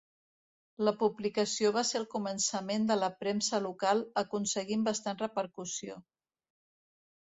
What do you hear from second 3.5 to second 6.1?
local aconseguint bastant repercussió.